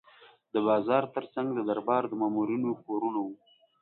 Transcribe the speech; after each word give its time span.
د 0.53 0.55
بازار 0.67 1.03
ترڅنګ 1.15 1.47
د 1.55 1.59
دربار 1.69 2.03
د 2.07 2.13
مامورینو 2.21 2.69
کورونه 2.85 3.19
وو. 3.25 3.33